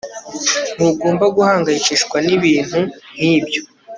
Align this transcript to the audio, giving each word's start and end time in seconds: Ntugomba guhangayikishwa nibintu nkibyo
Ntugomba 0.75 1.25
guhangayikishwa 1.35 2.17
nibintu 2.27 2.79
nkibyo 3.19 3.61